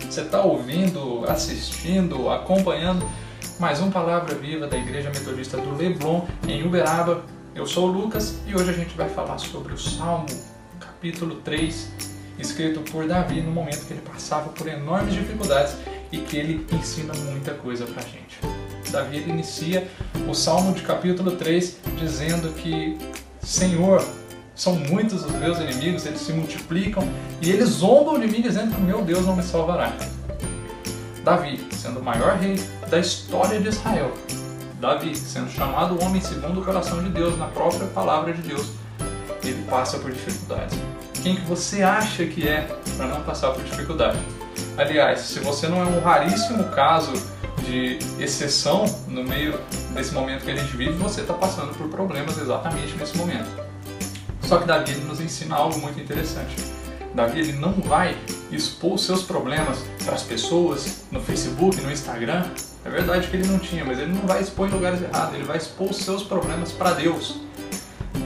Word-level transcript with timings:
Você 0.00 0.20
está 0.20 0.42
ouvindo, 0.42 1.24
assistindo, 1.28 2.30
acompanhando 2.30 3.08
mais 3.58 3.80
um 3.80 3.90
Palavra 3.90 4.34
Viva 4.34 4.66
da 4.66 4.76
Igreja 4.76 5.10
Metodista 5.10 5.56
do 5.56 5.74
Leblon, 5.76 6.26
em 6.46 6.62
Uberaba. 6.62 7.24
Eu 7.54 7.66
sou 7.66 7.88
o 7.88 7.92
Lucas 7.92 8.38
e 8.46 8.54
hoje 8.54 8.70
a 8.70 8.72
gente 8.72 8.96
vai 8.96 9.08
falar 9.08 9.38
sobre 9.38 9.72
o 9.72 9.78
Salmo, 9.78 10.26
capítulo 10.78 11.36
3, 11.36 11.90
escrito 12.38 12.80
por 12.92 13.06
Davi 13.06 13.40
no 13.40 13.50
momento 13.50 13.86
que 13.86 13.92
ele 13.92 14.02
passava 14.02 14.50
por 14.50 14.68
enormes 14.68 15.14
dificuldades 15.14 15.76
e 16.12 16.18
que 16.18 16.36
ele 16.36 16.66
ensina 16.72 17.14
muita 17.14 17.54
coisa 17.54 17.86
pra 17.86 18.02
gente. 18.02 18.38
Davi 18.90 19.18
inicia 19.28 19.88
o 20.28 20.34
Salmo 20.34 20.72
de 20.74 20.82
capítulo 20.82 21.32
3 21.32 21.78
dizendo 21.98 22.52
que 22.54 22.96
Senhor, 23.42 24.04
são 24.58 24.74
muitos 24.74 25.24
os 25.24 25.32
meus 25.36 25.58
inimigos, 25.58 26.04
eles 26.04 26.20
se 26.20 26.32
multiplicam 26.32 27.08
e 27.40 27.48
eles 27.48 27.68
zombam 27.68 28.18
de 28.18 28.26
mim 28.26 28.42
dizendo 28.42 28.74
que 28.74 28.80
meu 28.80 29.02
Deus 29.02 29.24
não 29.24 29.36
me 29.36 29.42
salvará. 29.42 29.92
Davi, 31.22 31.64
sendo 31.70 32.00
o 32.00 32.02
maior 32.02 32.36
rei 32.36 32.56
da 32.90 32.98
história 32.98 33.60
de 33.60 33.68
Israel, 33.68 34.12
Davi, 34.80 35.14
sendo 35.14 35.48
chamado 35.48 36.02
homem 36.02 36.20
segundo 36.20 36.60
o 36.60 36.64
coração 36.64 37.02
de 37.02 37.08
Deus, 37.10 37.38
na 37.38 37.46
própria 37.46 37.86
palavra 37.86 38.32
de 38.32 38.42
Deus, 38.42 38.72
ele 39.44 39.64
passa 39.70 39.96
por 39.98 40.10
dificuldades. 40.10 40.76
Quem 41.22 41.36
que 41.36 41.42
você 41.42 41.84
acha 41.84 42.26
que 42.26 42.46
é 42.46 42.62
para 42.96 43.06
não 43.06 43.22
passar 43.22 43.52
por 43.52 43.62
dificuldade? 43.62 44.18
Aliás, 44.76 45.20
se 45.20 45.38
você 45.38 45.68
não 45.68 45.80
é 45.82 45.86
um 45.86 46.00
raríssimo 46.00 46.64
caso 46.70 47.12
de 47.64 47.98
exceção 48.18 48.86
no 49.06 49.22
meio 49.22 49.58
desse 49.94 50.12
momento 50.12 50.44
que 50.44 50.50
a 50.50 50.56
gente 50.56 50.76
vive, 50.76 50.92
você 50.92 51.20
está 51.20 51.34
passando 51.34 51.76
por 51.76 51.88
problemas 51.88 52.38
exatamente 52.38 52.96
nesse 52.96 53.16
momento. 53.16 53.68
Só 54.48 54.56
que 54.56 54.66
Davi 54.66 54.94
nos 54.94 55.20
ensina 55.20 55.56
algo 55.56 55.78
muito 55.78 56.00
interessante. 56.00 56.56
Davi 57.14 57.40
ele 57.40 57.52
não 57.52 57.72
vai 57.72 58.16
expor 58.50 58.94
os 58.94 59.04
seus 59.04 59.22
problemas 59.22 59.84
para 60.02 60.14
as 60.14 60.22
pessoas 60.22 61.04
no 61.12 61.20
Facebook, 61.20 61.78
no 61.82 61.92
Instagram. 61.92 62.46
É 62.82 62.88
verdade 62.88 63.28
que 63.28 63.36
ele 63.36 63.46
não 63.46 63.58
tinha, 63.58 63.84
mas 63.84 63.98
ele 63.98 64.10
não 64.10 64.26
vai 64.26 64.40
expor 64.40 64.66
em 64.66 64.70
lugares 64.70 65.02
errados, 65.02 65.34
ele 65.34 65.44
vai 65.44 65.58
expor 65.58 65.90
os 65.90 65.98
seus 65.98 66.22
problemas 66.22 66.72
para 66.72 66.92
Deus. 66.92 67.42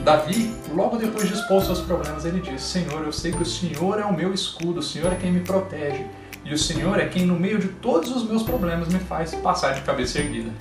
Davi, 0.05 0.55
logo 0.73 0.95
depois 0.95 1.27
de 1.27 1.33
expor 1.33 1.57
os 1.57 1.65
seus 1.65 1.81
problemas, 1.81 2.23
ele 2.23 2.39
diz: 2.39 2.61
Senhor, 2.61 3.03
eu 3.03 3.11
sei 3.11 3.33
que 3.33 3.43
o 3.43 3.45
Senhor 3.45 3.99
é 3.99 4.05
o 4.05 4.13
meu 4.13 4.33
escudo, 4.33 4.79
o 4.79 4.83
Senhor 4.83 5.11
é 5.11 5.17
quem 5.17 5.29
me 5.29 5.41
protege, 5.41 6.05
e 6.45 6.53
o 6.53 6.57
Senhor 6.57 6.97
é 7.01 7.05
quem, 7.05 7.25
no 7.25 7.37
meio 7.37 7.59
de 7.59 7.67
todos 7.67 8.15
os 8.15 8.23
meus 8.23 8.43
problemas, 8.43 8.87
me 8.87 8.99
faz 8.99 9.35
passar 9.35 9.73
de 9.73 9.81
cabeça 9.81 10.19
erguida. 10.19 10.51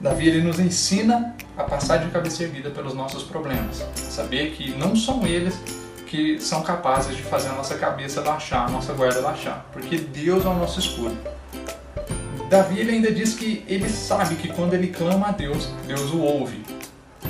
Davi 0.00 0.28
ele 0.28 0.42
nos 0.42 0.58
ensina 0.58 1.34
a 1.56 1.64
passar 1.64 1.98
de 1.98 2.10
cabeça 2.10 2.42
erguida 2.42 2.70
pelos 2.70 2.94
nossos 2.94 3.22
problemas. 3.22 3.84
Saber 3.94 4.52
que 4.52 4.76
não 4.76 4.94
são 4.96 5.26
eles 5.26 5.54
que 6.06 6.38
são 6.38 6.62
capazes 6.62 7.16
de 7.16 7.22
fazer 7.22 7.48
a 7.48 7.52
nossa 7.54 7.74
cabeça 7.74 8.20
baixar, 8.20 8.66
a 8.66 8.70
nossa 8.70 8.92
guarda 8.92 9.20
baixar, 9.20 9.66
porque 9.72 9.96
Deus 9.98 10.44
é 10.44 10.48
o 10.48 10.54
nosso 10.54 10.78
escudo. 10.78 11.16
Davi 12.48 12.78
ele 12.78 12.92
ainda 12.92 13.10
diz 13.10 13.34
que 13.34 13.64
ele 13.66 13.88
sabe 13.88 14.36
que 14.36 14.48
quando 14.48 14.74
ele 14.74 14.88
clama 14.88 15.28
a 15.28 15.32
Deus, 15.32 15.68
Deus 15.86 16.12
o 16.12 16.20
ouve. 16.20 16.62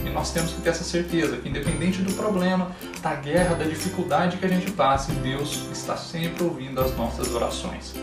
E 0.04 0.10
nós 0.10 0.32
temos 0.32 0.52
que 0.52 0.60
ter 0.60 0.70
essa 0.70 0.84
certeza 0.84 1.38
que, 1.38 1.48
independente 1.48 2.02
do 2.02 2.12
problema, 2.12 2.72
da 3.00 3.14
guerra, 3.14 3.54
da 3.54 3.64
dificuldade 3.64 4.36
que 4.36 4.44
a 4.44 4.48
gente 4.48 4.70
passe, 4.72 5.12
Deus 5.12 5.62
está 5.72 5.96
sempre 5.96 6.44
ouvindo 6.44 6.78
as 6.80 6.94
nossas 6.94 7.32
orações. 7.34 7.94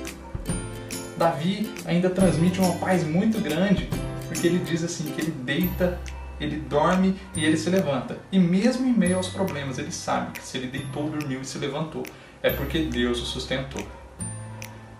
Davi 1.15 1.71
ainda 1.85 2.09
transmite 2.09 2.59
uma 2.59 2.73
paz 2.77 3.03
muito 3.03 3.39
grande 3.39 3.87
porque 4.31 4.47
ele 4.47 4.59
diz 4.59 4.81
assim 4.81 5.11
que 5.11 5.19
ele 5.19 5.31
deita, 5.31 5.99
ele 6.39 6.55
dorme 6.55 7.19
e 7.35 7.43
ele 7.43 7.57
se 7.57 7.69
levanta. 7.69 8.17
E 8.31 8.39
mesmo 8.39 8.87
em 8.87 8.93
meio 8.93 9.17
aos 9.17 9.27
problemas, 9.27 9.77
ele 9.77 9.91
sabe 9.91 10.31
que 10.31 10.41
se 10.41 10.57
ele 10.57 10.67
deitou, 10.67 11.09
dormiu 11.09 11.41
e 11.41 11.45
se 11.45 11.57
levantou, 11.57 12.03
é 12.41 12.49
porque 12.49 12.79
Deus 12.79 13.21
o 13.21 13.25
sustentou. 13.25 13.85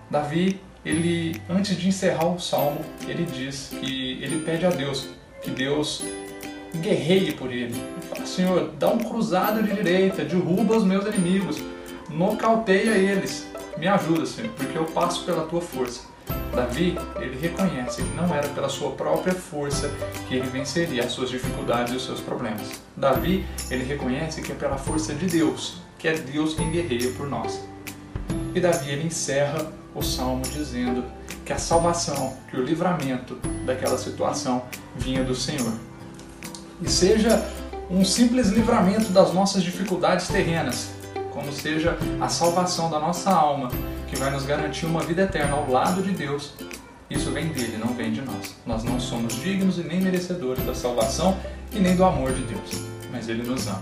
Davi, 0.09 0.59
ele 0.85 1.41
antes 1.49 1.77
de 1.77 1.87
encerrar 1.87 2.25
o 2.25 2.39
salmo, 2.39 2.83
ele 3.07 3.23
diz 3.23 3.69
que 3.79 4.21
ele 4.21 4.43
pede 4.43 4.65
a 4.65 4.69
Deus 4.69 5.07
que 5.41 5.49
Deus 5.49 6.03
guerreie 6.75 7.31
por 7.31 7.49
ele. 7.53 7.73
Ele 7.73 8.01
fala: 8.09 8.25
Senhor, 8.25 8.73
dá 8.77 8.89
um 8.89 8.99
cruzado 8.99 9.63
de 9.63 9.73
direita, 9.73 10.25
derruba 10.25 10.75
os 10.75 10.83
meus 10.83 11.05
inimigos, 11.05 11.63
nocauteia 12.09 12.97
eles. 12.97 13.49
Me 13.77 13.87
ajuda, 13.87 14.25
Senhor, 14.25 14.51
porque 14.57 14.77
eu 14.77 14.83
passo 14.83 15.23
pela 15.23 15.45
tua 15.45 15.61
força. 15.61 16.01
Davi, 16.53 16.97
ele 17.15 17.39
reconhece 17.39 18.01
que 18.01 18.15
não 18.15 18.33
era 18.33 18.47
pela 18.49 18.67
sua 18.67 18.91
própria 18.91 19.33
força 19.33 19.89
que 20.27 20.35
ele 20.35 20.47
venceria 20.47 21.05
as 21.05 21.11
suas 21.13 21.29
dificuldades 21.29 21.93
e 21.93 21.97
os 21.97 22.05
seus 22.05 22.19
problemas. 22.19 22.81
Davi, 22.95 23.45
ele 23.69 23.85
reconhece 23.85 24.41
que 24.41 24.51
é 24.51 24.55
pela 24.55 24.77
força 24.77 25.13
de 25.13 25.27
Deus, 25.27 25.81
que 25.97 26.07
é 26.07 26.13
Deus 26.13 26.53
quem 26.53 26.69
guerreia 26.69 27.11
por 27.11 27.27
nós. 27.27 27.63
E 28.53 28.59
Davi, 28.59 28.89
ele 28.89 29.07
encerra 29.07 29.65
o 29.95 30.01
salmo 30.01 30.43
dizendo 30.43 31.05
que 31.45 31.53
a 31.53 31.57
salvação, 31.57 32.33
que 32.49 32.57
o 32.57 32.63
livramento 32.63 33.35
daquela 33.65 33.97
situação 33.97 34.63
vinha 34.95 35.23
do 35.23 35.35
Senhor. 35.35 35.73
E 36.81 36.89
seja 36.89 37.45
um 37.89 38.03
simples 38.03 38.49
livramento 38.49 39.11
das 39.11 39.33
nossas 39.33 39.63
dificuldades 39.63 40.27
terrenas, 40.27 40.91
como 41.31 41.51
seja 41.51 41.97
a 42.19 42.27
salvação 42.27 42.89
da 42.89 42.99
nossa 42.99 43.31
alma, 43.31 43.69
que 44.11 44.17
vai 44.17 44.29
nos 44.29 44.45
garantir 44.45 44.85
uma 44.85 45.01
vida 45.01 45.21
eterna 45.21 45.55
ao 45.55 45.71
lado 45.71 46.03
de 46.03 46.11
Deus, 46.11 46.51
isso 47.09 47.31
vem 47.31 47.47
dele, 47.47 47.77
não 47.77 47.93
vem 47.93 48.11
de 48.11 48.21
nós. 48.21 48.57
Nós 48.65 48.83
não 48.83 48.99
somos 48.99 49.33
dignos 49.41 49.77
e 49.77 49.83
nem 49.83 50.01
merecedores 50.01 50.65
da 50.65 50.75
salvação 50.75 51.39
e 51.71 51.79
nem 51.79 51.95
do 51.95 52.03
amor 52.03 52.33
de 52.33 52.41
Deus, 52.43 52.83
mas 53.09 53.29
ele 53.29 53.41
nos 53.41 53.67
ama. 53.67 53.81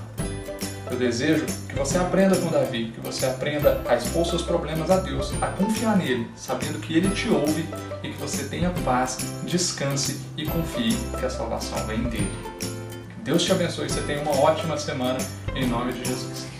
Eu 0.91 0.97
desejo 0.97 1.45
que 1.67 1.75
você 1.75 1.97
aprenda 1.97 2.35
com 2.35 2.47
Davi, 2.47 2.91
que 2.93 2.99
você 2.99 3.25
aprenda 3.25 3.81
a 3.87 3.95
expor 3.95 4.23
seus 4.23 4.43
problemas 4.43 4.91
a 4.91 4.97
Deus, 4.97 5.33
a 5.41 5.47
confiar 5.47 5.97
nele, 5.97 6.27
sabendo 6.35 6.79
que 6.79 6.95
ele 6.95 7.09
te 7.09 7.27
ouve 7.29 7.67
e 8.03 8.09
que 8.09 8.17
você 8.17 8.43
tenha 8.43 8.69
paz, 8.85 9.17
descanse 9.43 10.21
e 10.37 10.45
confie 10.45 10.95
que 11.19 11.25
a 11.25 11.29
salvação 11.29 11.83
vem 11.87 12.03
dele. 12.03 12.31
Deus 13.23 13.43
te 13.43 13.51
abençoe 13.51 13.87
e 13.87 13.89
você 13.89 14.01
tenha 14.01 14.21
uma 14.21 14.39
ótima 14.39 14.77
semana 14.77 15.17
em 15.55 15.67
nome 15.67 15.93
de 15.93 16.07
Jesus. 16.07 16.58